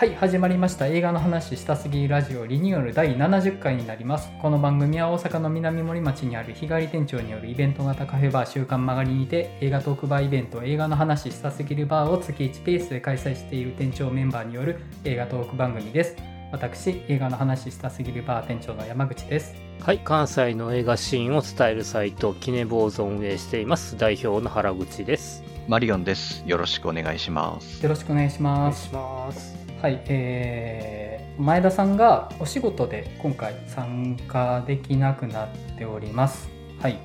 [0.00, 16.16] はい始まりました映画の話したすぎラジオリニューアル第70回になりますこの番組は大阪の南森町にある日帰り店長によるイベント型カフェバー週刊曲がりにて映画トークバーイベント映画の話したすぎるバーを月1ペースで開催している店長メンバーによる映画トーク番組です
[16.50, 23.96] 私映画の話したすぎるバー店長の山口ですはい、関西の映画シーンを伝えるサイト、キネボーズを運営しています。
[23.96, 25.42] 代表の原口です。
[25.68, 26.42] マリオンです。
[26.46, 27.82] よろしくお願いします。
[27.82, 29.59] よろしくお願いしお願ますいします。
[29.80, 35.48] はい、えー、前田さんがお仕事で今回参加できなくなっ
[35.78, 36.50] ております。
[36.80, 36.98] はい。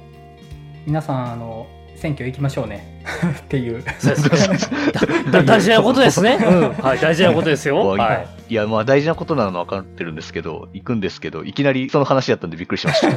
[0.85, 3.01] 皆さん、あの、選挙行きましょうね。
[3.39, 3.81] っていう。
[5.45, 6.38] 大事なことですね。
[6.45, 6.73] うん。
[6.73, 7.77] はい、大事なことですよ。
[7.77, 8.27] はい。
[8.49, 13.07] いや、まあ大事なことなのは分かってるんですけど、行くんですけど、いきなりその話だったんでびっくりしました。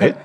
[0.00, 0.10] え？
[0.10, 0.20] って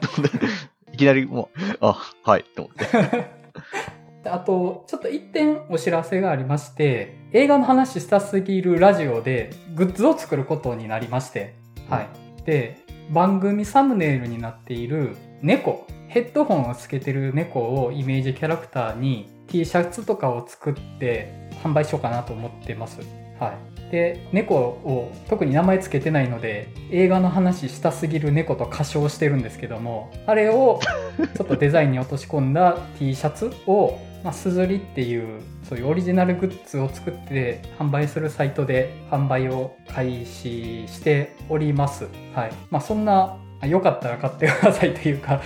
[0.91, 4.29] いきなりもう、あ、はい、と思って。
[4.29, 11.55] あと、ちょっと一点お知らせがありまして、映画の話したすぎるラジオでグッズを作ることになりまして、
[11.89, 12.43] はい。
[12.43, 12.79] で、
[13.09, 22.99] 番組サムネイルになっている猫、ヘッドホンをつけてる猫をイメージキャラクターに T シャツとかを作って販売しようかなと思ってます。
[23.39, 23.53] は
[23.87, 23.91] い。
[23.91, 30.81] で、猫を特に名前つけてないので、映画の話したすぎる猫と歌唱してるんですけども、あれを
[31.37, 42.07] ちょっとデザインに落とし込んだ T シャツを、まあ、すずりっていうそういうオリジナルグッズを作って販売するサイトで販売を開始しております。
[42.35, 42.53] はい。
[42.69, 45.41] まあそんな、あよかったら買ってくださいというか、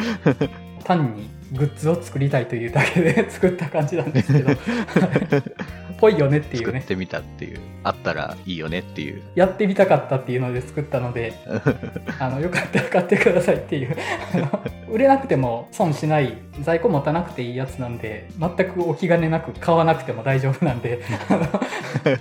[0.84, 4.50] 単にグッズを作りたいというだけで作った感じなんですけど、
[6.00, 6.80] ぽいよねっていうね。
[6.80, 9.22] 作ってみたっていう、あったらいいよねっていう。
[9.34, 11.34] やってみたかったっていうので作ったので、
[12.18, 13.96] あのよかったら買ってくださいっていう
[14.90, 21.00] 売れなくても損しない在庫持たなくていいやつなんで全くお気兼ねなく買わなくても大丈夫なんで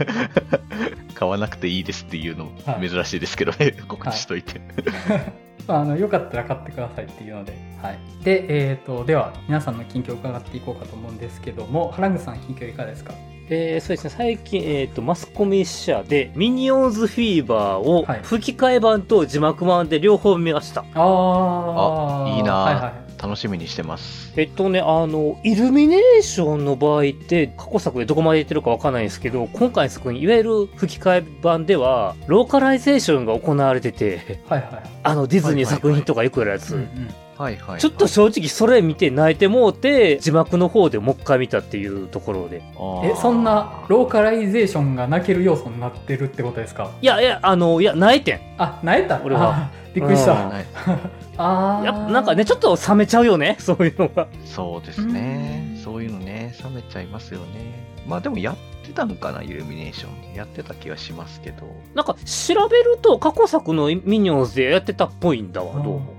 [1.15, 4.59] 買わなくていいですっていうのはい珍しいですけどね、告知しといて。
[5.07, 13.13] まああのよかったら買ってくださいっていうので、はい、で、えー、とでは皆さんの近況を伺っていこうかと思うんですけども原口さん近況いかがですか？
[13.51, 18.19] えー、そうですね、最近、えっ、と、マスコミ社で、ミニオンズフィーバーをはい。
[18.21, 20.85] 吹き替え版と字幕版で両方見ました。
[20.93, 24.31] ああいいなはいはい楽しみにしてます。
[24.37, 36.75] えっとね、あの、イルミネーションの場合って、過去作でどこまで言ってるかわかんないんですけど、今回の作品、いわゆる吹き替え版では、ローカライゼーションが行われてて、はいはいあの、ディズニー作品とかよくやるやつ。
[36.75, 37.79] うんうんはいはい。
[37.79, 42.61] ちょっと正直それ見て泣いてもうて、字幕の方でもう一回見たっていうところで。
[43.03, 46.91] えそんなローカライゼーションが泣ける要素になってるってことですか？
[47.01, 48.39] いやいや、あの、いや、泣いてん。
[48.57, 49.21] あ泣いた？
[49.23, 50.65] 俺はあびっくりした、うんはい
[51.41, 54.27] ああやっぱなんかね、ちょっと冷めちゃうよね、 そういうのが。
[54.45, 55.79] そうですね。
[55.81, 57.87] そういうのね、冷めちゃいますよね。
[58.05, 58.55] まあでもやっ
[58.85, 60.35] てたのかな、イルミネーション。
[60.35, 61.67] やってた気はしますけど。
[61.95, 66.18] なんか調べると過去作のミニオンズでやってたっぽいんだわ、どうも。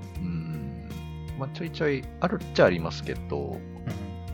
[1.44, 1.50] うん。
[1.50, 3.58] まあちょいちょいあるっちゃありますけど、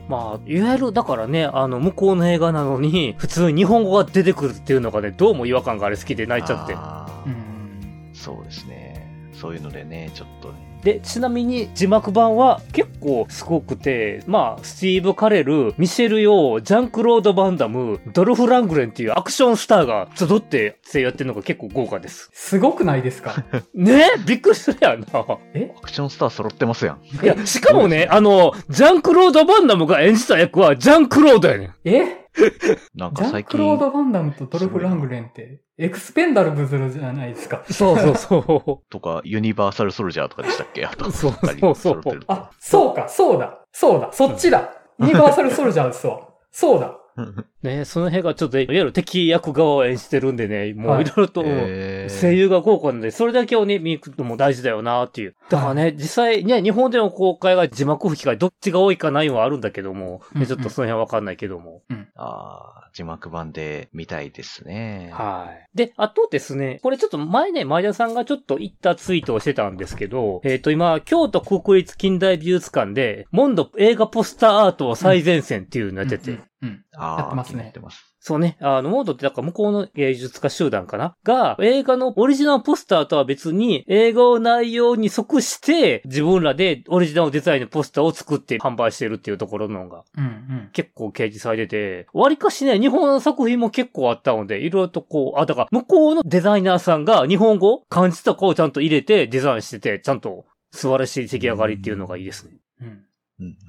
[0.07, 6.73] まあ、いわゆる、だからね、あの、向こうの映画なのに、 普通に日本語が出てくるっていうのがね、どうも違和感があれ好きで泣いちゃって。
[6.73, 9.31] うんそうですね。
[9.33, 10.66] そういうのでね、ちょっとね。
[10.83, 22.29] で、ちなみに字幕版は結構すごくて、まあ、スティーブ・カレル、ミシェル・ヨー、ジャンクロード・バンダム、ドルフ・ラングレンっていうアクションスターが集って声優やってるのが結構豪華です。
[22.33, 23.43] すごくないですか？
[23.73, 24.03] ね？
[24.25, 25.07] びっくりするやんな。
[25.53, 25.71] え？
[25.77, 26.99] アクションスター揃ってますやん。
[27.23, 31.73] いや、しかもね、あの、ジャンクロード・バンダムが演じた役はジャンクロードやねん。
[31.85, 32.26] え？
[32.95, 33.51] なんジャンか最近。
[33.51, 37.63] クロード・バンダムとドルフ・ラングレンってエクスペンダルブズルじゃないですか。
[37.69, 40.85] そうそうそ とか、ユニバーサルソルジャーとかでしたっけ？
[40.85, 41.75] あと、そうそうそう。
[41.75, 44.69] 揃ってるあそうかそうだそうだそっちだ。
[44.99, 46.19] ユニバーサル・ソルジャーですわ。
[46.51, 46.97] そうだ。
[47.17, 47.45] う。
[47.63, 55.35] ね、その辺がちょっと、いわゆる敵役側を演じてるんでね、もういろいろと、声優が豪華なんで、それだけをね、見に行くのも大事だよなっていう。
[55.49, 60.41] だからね、実際ね、日本での公開が字幕吹き替え、どっちが多いかないはあるんだけども、うんうん。
[60.41, 61.81] ねちょっとその辺はわかんないけども。
[62.15, 65.11] ああ、字幕版で見たいですね。
[65.13, 65.77] はい。
[65.77, 78.13] で、あとですね、これちょっと前ね、前田さんがちょっと言ったツイートをしてたんですけど、えっ、と今、京都国立近代美術館で、モンド映画ポスターアートを最前線っていうのやってて、うんうんああ、やってますね気になってます。
[78.19, 78.57] そうね。
[78.59, 81.15] あの、モードってなんか向こうの芸術家集団かな？
[81.23, 102.57] が、映画のオリジナルポスターとは別に、映画の内容に即して、自分らでオリジナルデザインのポスターを作って販売してるっていうところのが、うんうん結構掲示されてて、割かしね、日本の作品も結構あったので、いろいろとこう、あ、だから、向こうのデザイナーさんが日本語、漢字とかをちゃんと入れてデザインしてて、ちゃんと素晴らしい出来上がりっていうのがいいですね。
[102.81, 103.03] うんうん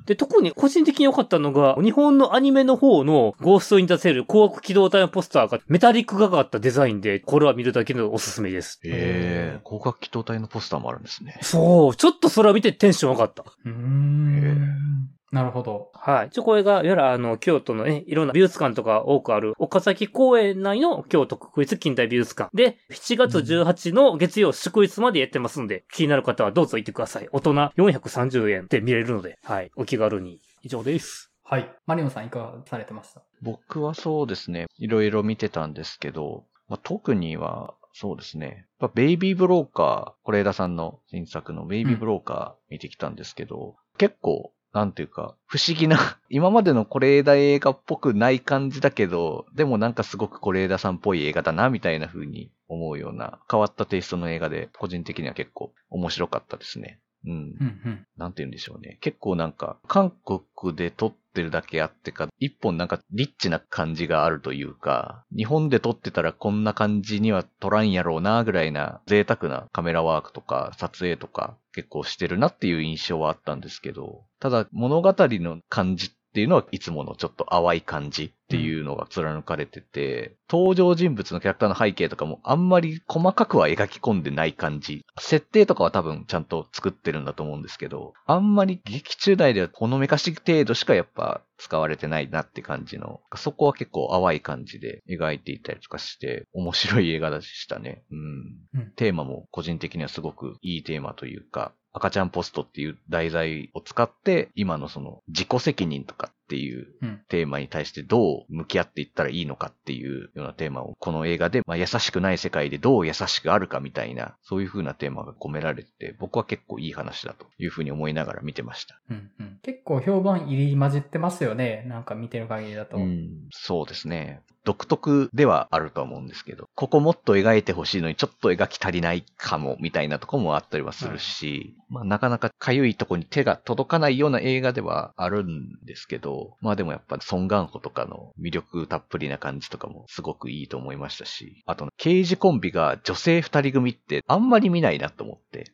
[0.06, 8.80] で、特に個人的に良かったのが、日本のアニメの方のゴーストに出せる光学機動隊のポスターがメタリックがかったデザインで、これは見るだけのおすすめです。
[8.84, 11.38] へえ、広角機動隊のポスターもあるんですね。
[11.42, 13.42] そう、ちょっとそれを見てテンション上がった。
[13.42, 15.10] うーん。
[15.30, 15.90] なるほど。
[15.94, 16.30] はい。
[16.30, 27.28] ちょ、これが、いわゆるあの、京都のね、いろんな美術館とか多くある、岡崎公園内の京都国立近代美術館で、7月18の月曜祝日までやってますんで、気になる方はどうぞ行ってください。
[27.30, 29.70] 大人430円で見れるので、はい。
[29.76, 30.40] お気軽に。
[30.62, 31.30] 以上です。
[31.44, 31.70] はい。
[31.86, 33.22] マリオンさんいかがされてました？
[33.42, 38.66] 僕はそうですね、いろいろ見てたんですけど、まあ、特には、そうですね。
[38.80, 45.96] やっぱベイビーブローカー、是枝さんの新作のベイビーブローカー見てきたんですけど、結構、なんていうか、不思議な、
[46.28, 57.00] 今までの是枝映画っぽくない感じだけど、でもなんかすごく是枝さんっぽい映画だな、みたいな風に思うような、変わったテイストの映画で、個人的には結構面白かったですね。
[57.24, 57.32] うん。
[57.32, 58.06] うんうん。
[58.16, 58.98] なんて言うんでしょうね。
[59.00, 85.04] 結構なんか、韓国で撮ってるだけあってか、一本なんかリッチな感じがあるというか、日本で撮ってたらこんな感じには撮らんやろうな、ぐらいな贅沢なカメラワークとか撮影とか結構してるなっていう印象はあったんですけど、ただ物語の感じっていうのはいつものちょっと淡い感じっていうのが貫かれてて、登場人物のキャラクターの背景とかもあんまり細かくは描き込んでない感じ。
[85.18, 98.04] 設定とかは多分ちゃんと作ってるんだと思うんですけど、あんまり劇中内ではほのめかし程度しかやっぱ使われてないなって感じの、そこは結構淡い感じで描いていたりとかして、面白い映画でしたね。
[98.12, 98.80] うん。
[98.80, 118.98] うんテーマも個人的にはすごくいいテーマというか、赤ちゃんポストっていう題材を使って、今のその自己責任とかっていううんテーマに対してどう向き合っていったらいいのかっていうようなテーマをこの映画で、まあ、優しくない世界でどう優しくあるかみたいな、そういう風なテーマが込められてて、僕は結構いい話だという風に思いながら見てました。
[119.10, 119.58] うんうん。
[119.62, 121.84] 結構評判入り混じってますよね。
[121.86, 122.96] なんか見てる限りだと。
[122.96, 124.40] うん、そうですね。
[124.64, 145.72] 独特ではあると思うんですけど、ここもっと描いてほしいのにちょっと描き足りないかも、みたいなとこもあったりはするし、まあなかなかかゆいとこに手が届かないような映画ではあるんですけど、まあでもやっぱソン・ガンホとかの魅力たっぷりな感じとかもすごくいいと思いましたし、あと刑事コンビが女性二人組ってあんまり見ないなと思って。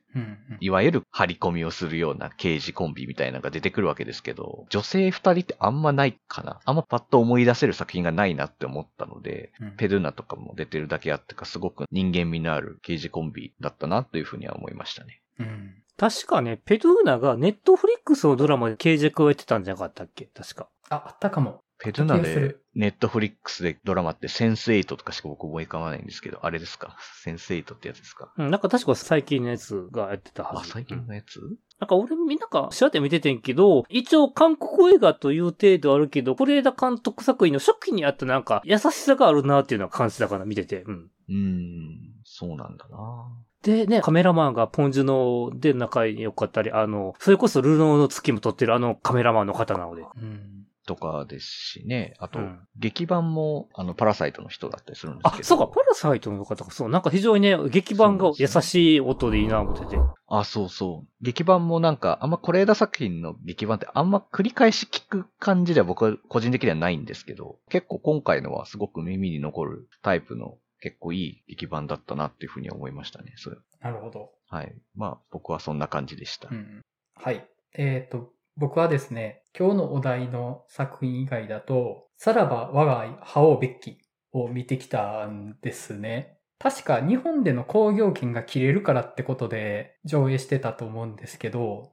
[0.60, 6.60] いわゆる張り込みをするような刑事コンビみたいなのが出てくるわけですけど、女性二人ってあんまないかな。
[6.64, 15.20] あんまパッと思い出せる作品がないなって思ったので、うんペルーナとかも出てるだけあってか、すごく人間味のある刑事コンビだったなというふうには思いましたね。
[15.40, 15.74] うん。
[15.96, 20.26] 確かね、ペドゥーナがネットフリックスのドラマで刑事役をやってたんじゃなかったっけ？
[20.26, 20.68] 確か。
[20.90, 21.63] あ、あったかも。
[21.84, 26.96] ペルーナでネットフリックスでドラマってセンスエイトとかしか僕思い浮かばないんですけど、あれですか？
[27.22, 28.32] センスエイトってやつですか？
[28.38, 30.70] うん、なんか確か最近のやつがやってたはあ、ず。
[30.70, 31.40] 最近うんのやつ、
[31.78, 40.82] なんか俺みんなか調べて見ててんけど、一応韓国映画という程度あるけど、是枝監督作品の初期にあったなんか優しさがあるなっていうのは感じたかな、見てて。
[40.82, 41.10] うん。
[41.28, 43.28] うーん、そうなんだな
[43.62, 50.02] でね、カメラマンがポンジュノで仲良かったり、あの、それこそルノーの月も撮ってるあのカメラマンの方なので。
[50.02, 50.63] うん。
[50.86, 52.14] とかですしね。
[52.18, 59.96] あと、うん劇版も、あの、パラサイトの人だったりするんですけど。、あそうか、パラサイトの方か、そう、なんか非常にね、劇版が優しい音でいいな思ってて。
[60.26, 61.08] あ、そうそう。
[61.20, 73.32] 劇版もなんか、あんま是枝作品の劇版ってあんま繰り返し聞く感じでは僕は個人的にはないんですけど、結構今回のはすごく耳に残るタイプの結構いい劇版だったなっていうふうには思いましたね。
[73.36, 73.56] それ。
[73.80, 74.30] なるほど。
[74.48, 74.74] はい。
[74.94, 76.48] まあ、僕はそんな感じでした。
[76.50, 76.82] うん。
[77.14, 77.46] はい。
[77.76, 83.98] えっ、と、僕はですね、今日のお題の作品以外だと、さらば我が愛、覇王ベッキ
[84.32, 86.38] を見てきたんですね。
[86.58, 91.92] 確か日本での興行権が切れるからってことで上映してたと思うんですけど、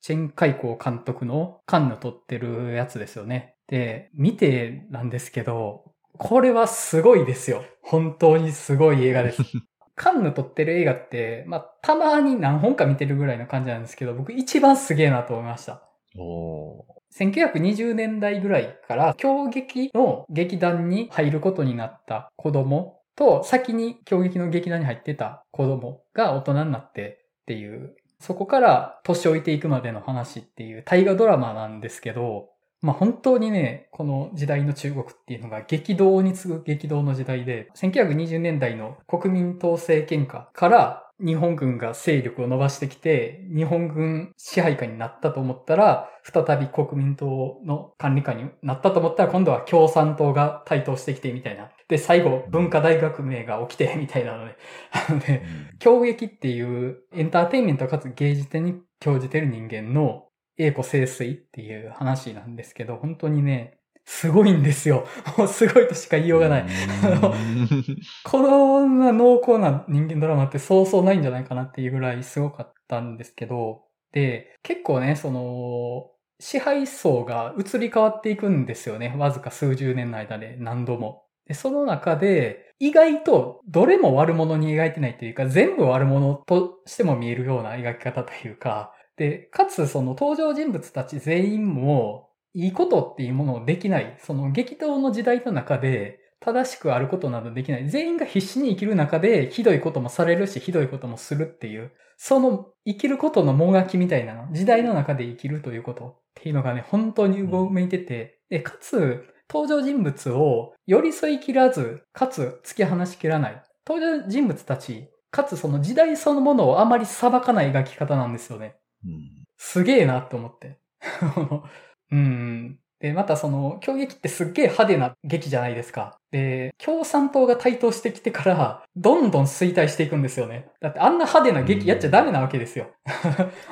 [0.00, 3.56] チェン・カイコー監督のカンヌ撮ってるやつですよね。
[3.68, 7.64] で、見てなんですけど、これはすごいですよ。
[7.82, 9.42] 本当にすごい映画です。
[9.94, 15.82] カンヌ撮ってる映画って、まあ、たまに何本か見てるぐらいの感じなんですけど、僕一番すげえなと思いました。
[16.16, 32.48] おー1920年代ぐらいから狂劇の劇団に入ることになった子供と先に狂劇の劇団に入ってた子供が大人になってっていう、そこから年老いていくまでの話っていう大河ドラマなんですけど、
[32.84, 51.70] まあ本当にね、この時代の中国っていうのが激動に次ぐ激動の時代で、1920年代の国民統制権下から日本軍が勢力を伸ばしてきて、日本軍支配下になったと思ったら、再び国民党の管理下になったと思ったら、今度は共産党が台頭してきてみたいな。
[51.88, 54.56] で、最後、文化大革命が起きてみたいなので、
[54.92, 65.06] あのね、うん狂劇っていうエンターテインメントかつ芸術に興じてる人間の栄子清水っていう話なんですけど、本当にね、すごいんですよ。
[65.38, 66.66] も うすごいとしか言いようがない。
[68.24, 79.14] こんな濃厚な人間ドラマってそうそうないんじゃないかなっていうぐらいすごかったんですけど、で、結構ね、その、支配層が移り変わっていくんですよね。
[79.16, 81.24] わずか数十年の間で何度も。
[81.46, 97.88] で、その中で、意外とどれも悪者に描いてないというか、全部悪者としても見えるような描き方というか、で、かつその登場人物たち全員も、いいことっていうものをできない、その激闘の時代の中で、正しくあることなどできない。
[97.88, 113.62] 全員が必死に生きる中で、ひどいこともされるし、ひどいこともするっていう、その生きることのもがきみたいなの、時代の中で生きるということっていうのがね、本当にうごめいてて、で、かつ、登場人物を寄り添い切らず、かつ突き放しきらない。
[113.86, 118.76] 登場人物たち、かつその時代そのものをあまり裁かない描き方なんですよね。
[119.04, 120.78] うん、すげえなって思って。
[122.10, 122.78] うん。
[123.04, 126.18] で、またその、攻撃ってすっげえ派手な劇じゃないですか。
[126.30, 130.70] で、共産党が台頭してきてから、どんどん衰退していくんですよね。
[130.80, 132.86] だってあんな派手な劇やっちゃダメなわけですよ。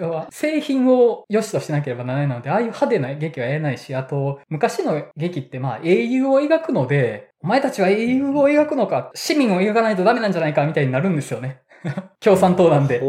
[0.00, 11.60] 要は製品を良しとしなければならないので、ああいう派手な劇はやれないし、あと、昔の劇ってまあ英雄を描くので、お前たちは英雄を描くのか、市民を描かないとダメなんじゃないかみたいになるんですよね。
[12.20, 13.00] 共産党なんで。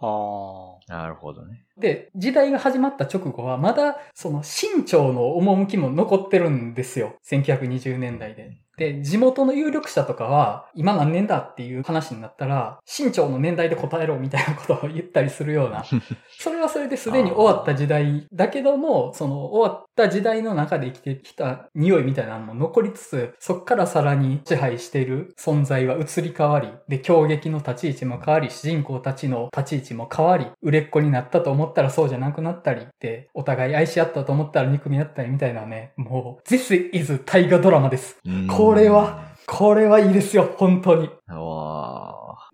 [0.00, 0.92] ああ。
[0.92, 1.64] なるほどね。
[1.78, 7.16] で、時代が始まった直後は、まだ、その、清朝の趣も残ってるんですよ。
[7.24, 8.63] 1920年代で。
[8.76, 15.84] で、地元の有力者とかは、今何年だっていう話になったら、清朝の年代で答えろみたいなことを言ったりするような、
[16.38, 38.18] それはそれですでに終わった時代だけども、その終わった時代の中で生きてきた匂いみたいなのも残りつつ、そっからさらに支配している存在は移り変わり、で、狂撃の立ち位置も変わり、主人公たちの立ち位置も変わり、売れっ子になったと思ったらそうじゃなくなったり、で、お互い愛し合ったと思ったら憎み合ったりみたいなね、もう、This is 大河ドラマです。
[38.64, 41.10] これは、これはいいですよ、本当に。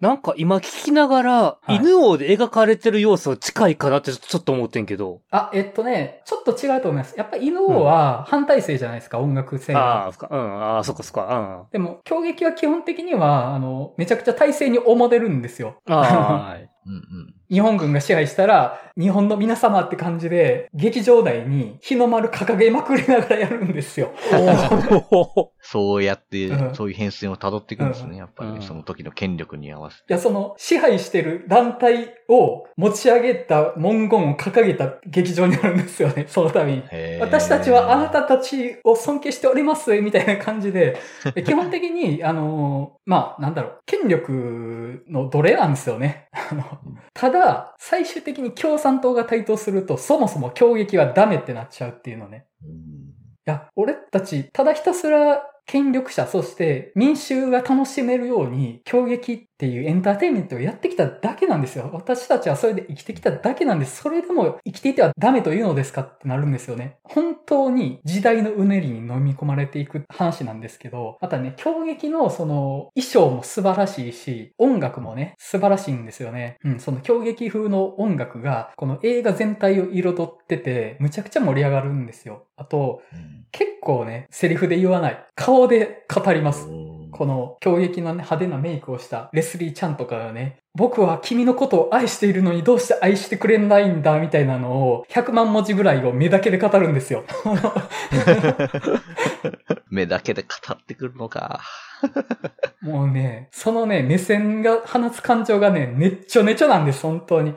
[0.00, 5.21] なんか今聞きながら、はい、犬王で描かれてる要素近いかなってちょっと思ってんけど。
[5.31, 7.14] あ、えっとね、ちょっと違うと思います。
[7.17, 11.71] やっぱ犬王は反対性じゃないですか、うん、音楽性ああ、うん、ああ、そっかそっか、うん。
[11.71, 15.76] でも、攻撃は基本的には、あの、めちゃくちゃ体制に重でるんですよ。
[15.87, 15.99] ああ、
[16.50, 16.71] はい。
[16.87, 24.12] うんうん、日本軍が支配したら、日本の皆様って感じで、劇場内に日の丸掲げまくりながらやるんですよ。
[25.62, 30.04] そうやって、うん、そういう変遷を辿っていくんですね、やっぱり、ね、その時の権力に合わせて。
[30.11, 36.83] いや、その支配してる団体を持ち上げた文言を掲げた劇場になるんですよね、 そのために。
[37.21, 40.99] 私たちはあなたたちを尊敬しております、みたいな感じで、
[41.47, 46.28] 基本的に、あの、まあ、なんだろう、権力の奴隷なんですよね。
[47.14, 52.47] ただ、最終的に共産党が台頭すると、そもそも攻撃はダメってなっちゃうっていうのね。
[52.62, 52.66] い
[53.44, 61.90] や、俺たち、ただひたすら権力者、そして民衆が楽しめるように、攻撃っていうエンターテインメントをやってきただけなんですよ。
[61.93, 64.00] 私たちはそれで生きてきただけなんです。
[64.00, 66.97] それでも生きていてはダメというのですかってなるんですよね。
[67.05, 76.57] 本当に時代のうねりに飲み込まれていく話なんですけど、またね、攻撃のその衣装も素晴らしいし、音楽もね、素晴らしいんですよね。
[76.64, 82.47] うん、その攻撃風の音楽が、この映画全体を彩ってて、むちゃくちゃ盛り上がるんですよ。
[82.57, 85.26] あと、うん、結構ね、セリフで言わない。
[85.35, 86.67] 顔で語ります。
[87.11, 97.25] この強撃の、ね、派手なメイクをしたレスリーちゃんとかがね、僕は君のことを愛しているのにどうして愛してくれないんだみたいなのを100万文字ぐらいを目だけで語るんですよ。
[99.90, 101.61] 目だけで語ってくるのか。
[102.81, 107.55] もうね、そのね、目線が放つ感情がね、ねっちょねちょなんです、本当に。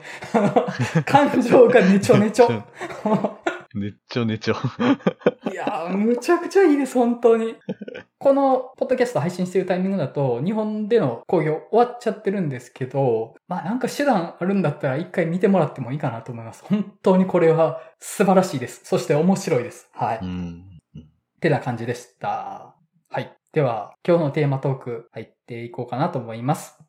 [1.06, 2.48] 感情がねちょねちょ。
[2.50, 2.64] ね
[3.88, 4.54] っちょねちょ。
[5.54, 7.54] いやー、むちゃくちゃいいです、本当に。
[8.18, 16.64] このポッドキャスト配信してるタイミングだと、日本での興行終わっちゃってるんですけど、まあなんか手段あるんだったら一回見てもらってもいいかなと思います。
[16.64, 18.80] 本当にこれは素晴らしいです。
[18.82, 19.88] そして面白いです。
[19.92, 20.18] はい。
[20.20, 20.64] うん。
[20.96, 21.02] っ
[21.38, 22.74] てな感じでした。
[23.08, 23.32] はい。
[23.52, 26.82] では、今日のテーマトーク入っていこうかなと思います。